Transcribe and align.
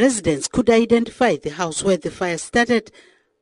Residents 0.00 0.48
could 0.48 0.70
identify 0.70 1.36
the 1.36 1.50
house 1.50 1.84
where 1.84 1.98
the 1.98 2.10
fire 2.10 2.38
started, 2.38 2.90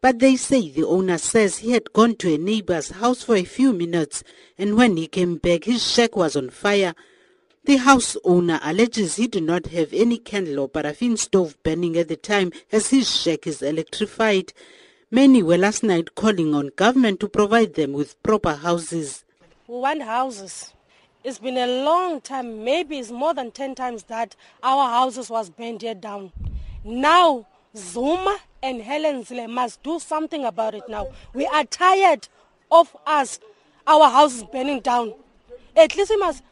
but 0.00 0.18
they 0.18 0.35
say 0.35 0.69
the 0.69 0.82
owner 0.82 1.16
says 1.16 1.58
he 1.58 1.70
had 1.70 1.92
gone 1.92 2.16
to 2.16 2.34
a 2.34 2.36
neighbor's 2.36 2.90
house 2.90 3.23
for 3.23 3.36
a 3.36 3.44
few 3.44 3.73
minutes 3.73 4.24
and 4.59 4.77
when 4.77 4.97
he 4.97 5.07
came 5.07 5.37
back 5.37 5.63
his 5.63 5.89
shack 5.89 6.17
was 6.17 6.35
on 6.35 6.51
fire. 6.51 6.97
The 7.63 7.77
house 7.77 8.17
owner 8.25 8.59
alleges 8.65 9.15
he 9.15 9.29
did 9.29 9.45
not 9.45 9.67
have 9.67 9.93
any 9.93 10.19
candle 10.19 10.59
or 10.59 10.69
paraffin 10.69 11.17
stove 11.17 11.57
burning 11.63 11.97
at 11.97 12.09
the 12.09 12.17
time 12.17 12.51
as 12.72 12.90
his 12.90 13.09
shack 13.09 13.47
is 13.47 13.63
electrified. 13.63 14.53
Many 15.13 15.45
were 15.45 15.59
last 15.59 15.85
night 15.85 16.16
calling 16.16 16.56
on 16.56 16.72
government 16.75 17.20
to 17.20 17.29
provide 17.29 17.75
them 17.75 17.93
with 17.93 18.20
proper 18.25 18.54
houses. 18.54 19.25
We 19.68 19.77
want 19.77 20.02
houses. 20.02 20.75
It's 21.22 21.38
been 21.38 21.56
a 21.56 21.84
long 21.84 22.20
time, 22.20 22.64
maybe 22.64 22.98
it's 22.98 23.12
more 23.12 23.34
than 23.34 23.52
10 23.52 23.77
times 23.77 24.04
that 24.04 24.34
our 24.62 24.88
houses 24.88 25.30
was 25.30 25.50
burned 25.50 25.82
here 25.82 25.95
down. 25.95 26.32
Now, 26.89 27.45
Zuma 27.77 28.38
and 28.62 28.80
Helen 28.80 29.23
Zille 29.23 29.46
must 29.46 29.83
do 29.83 29.98
something 29.98 30.46
about 30.46 30.74
it 30.74 30.84
now. 30.88 31.09
We 31.34 31.45
are 31.45 31.65
tired 31.65 32.27
of 32.70 32.96
us, 33.06 33.41
our 33.87 34.09
houses 34.09 34.45
burning 34.45 34.80
down. 34.80 35.12
At 35.77 35.95
least 35.96 36.09
we 36.10 36.16
must 36.16 36.43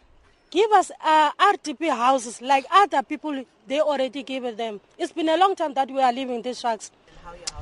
give 0.50 0.70
us 0.72 0.90
uh, 1.02 1.32
RDP 1.32 1.88
houses 1.88 2.42
like 2.42 2.66
other 2.70 3.02
people, 3.02 3.44
they 3.66 3.80
already 3.80 4.22
gave 4.22 4.58
them. 4.58 4.78
It's 4.98 5.10
been 5.12 5.30
a 5.30 5.38
long 5.38 5.56
time 5.56 5.72
that 5.72 5.90
we 5.90 6.02
are 6.02 6.12
living 6.12 6.42
these 6.42 6.60
shacks. 6.60 6.90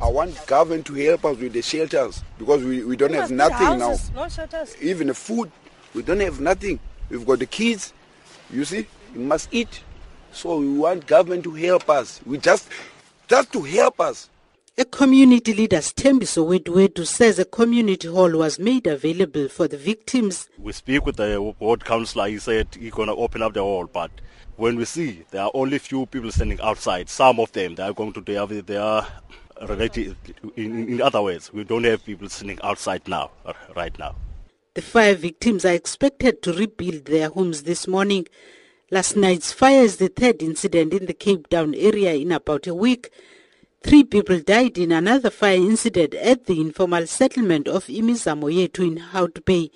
I 0.02 0.08
want 0.08 0.44
government 0.48 0.84
to 0.86 0.94
help 0.94 1.24
us 1.26 1.38
with 1.38 1.52
the 1.52 1.62
shelters 1.62 2.24
because 2.40 2.64
we, 2.64 2.82
we 2.82 2.96
don't 2.96 3.12
We 3.12 3.18
have 3.18 3.30
nothing 3.30 3.78
houses, 3.78 4.10
now. 4.10 4.22
No 4.24 4.28
shelters. 4.28 4.74
Even 4.82 5.06
the 5.06 5.14
food, 5.14 5.52
we 5.94 6.02
don't 6.02 6.18
have 6.20 6.40
nothing. 6.40 6.80
We've 7.08 7.24
got 7.24 7.38
the 7.38 7.46
kids, 7.46 7.92
you 8.50 8.64
see, 8.64 8.88
we 9.14 9.22
must 9.22 9.48
eat. 9.52 9.80
So 10.34 10.58
we 10.58 10.78
want 10.78 11.06
government 11.06 11.44
to 11.44 11.52
help 11.52 11.88
us. 11.88 12.20
We 12.26 12.38
just, 12.38 12.68
just 13.28 13.52
to 13.52 13.62
help 13.62 14.00
us. 14.00 14.28
A 14.76 14.84
community 14.84 15.54
leader, 15.54 15.76
Stembiso 15.76 16.44
Wedwedu, 16.44 17.06
says 17.06 17.38
a 17.38 17.44
community 17.44 18.08
hall 18.08 18.36
was 18.36 18.58
made 18.58 18.88
available 18.88 19.48
for 19.48 19.68
the 19.68 19.76
victims. 19.76 20.48
We 20.58 20.72
speak 20.72 21.06
with 21.06 21.16
the 21.16 21.40
ward 21.60 21.84
councillor. 21.84 22.28
He 22.28 22.38
said 22.38 22.66
he's 22.78 22.90
going 22.90 23.06
to 23.06 23.14
open 23.14 23.40
up 23.40 23.54
the 23.54 23.62
hall, 23.62 23.86
but 23.86 24.10
when 24.56 24.74
we 24.74 24.84
see 24.84 25.24
there 25.30 25.42
are 25.42 25.50
only 25.54 25.78
few 25.78 26.06
people 26.06 26.32
standing 26.32 26.60
outside, 26.60 27.08
some 27.08 27.38
of 27.38 27.52
them 27.52 27.76
they 27.76 27.84
are 27.84 27.92
going 27.92 28.12
to 28.14 28.20
they 28.20 28.36
are, 28.36 28.46
they 28.48 28.76
are 28.76 29.06
related. 29.68 30.16
In, 30.56 30.88
in 30.88 31.00
other 31.00 31.22
words, 31.22 31.52
we 31.52 31.62
don't 31.62 31.84
have 31.84 32.04
people 32.04 32.28
standing 32.28 32.58
outside 32.64 33.06
now, 33.06 33.30
uh, 33.46 33.52
right 33.76 33.96
now. 33.96 34.16
The 34.74 34.82
fire 34.82 35.14
victims 35.14 35.64
are 35.64 35.72
expected 35.72 36.42
to 36.42 36.52
rebuild 36.52 37.04
their 37.04 37.28
homes 37.28 37.62
this 37.62 37.86
morning. 37.86 38.26
Last 38.94 39.16
night's 39.16 39.50
fire 39.52 39.82
is 39.82 39.96
the 39.96 40.06
third 40.06 40.40
incident 40.40 40.94
in 40.94 41.06
the 41.06 41.14
Cape 41.14 41.48
Town 41.48 41.74
area 41.74 42.14
in 42.14 42.30
about 42.30 42.68
a 42.68 42.74
week. 42.76 43.10
Three 43.82 44.04
people 44.04 44.38
died 44.38 44.78
in 44.78 44.92
another 44.92 45.30
fire 45.30 45.56
incident 45.56 46.14
at 46.14 46.46
the 46.46 46.60
informal 46.60 47.08
settlement 47.08 47.66
of 47.66 47.86
Imizamo 47.86 48.48
Yetu 48.48 48.86
in 48.86 48.98
Hout 48.98 49.44
Bay. 49.44 49.72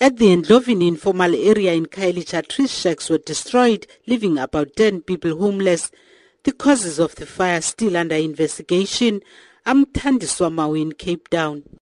At 0.00 0.16
the 0.16 0.34
Endlovin 0.34 0.82
informal 0.82 1.34
area 1.34 1.74
in 1.74 1.84
Khayelitsha, 1.84 2.48
tree 2.48 2.66
shacks 2.66 3.10
were 3.10 3.18
destroyed, 3.18 3.86
leaving 4.06 4.38
about 4.38 4.74
10 4.74 5.02
people 5.02 5.36
homeless. 5.36 5.90
The 6.44 6.52
causes 6.52 6.98
of 6.98 7.16
the 7.16 7.26
fire 7.26 7.60
still 7.60 7.94
under 7.94 8.14
investigation. 8.14 9.20
I'm 9.66 9.84
Tandiswa 9.84 10.80
in 10.80 10.92
Cape 10.92 11.28
Town. 11.28 11.64